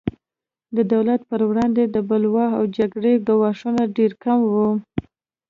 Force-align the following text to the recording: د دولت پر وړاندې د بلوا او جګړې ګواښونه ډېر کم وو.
د 0.75 0.77
دولت 0.93 1.21
پر 1.29 1.41
وړاندې 1.49 1.83
د 1.87 1.97
بلوا 2.09 2.47
او 2.57 2.63
جګړې 2.77 3.13
ګواښونه 3.27 3.81
ډېر 3.97 4.11
کم 4.23 4.39
وو. 4.51 4.69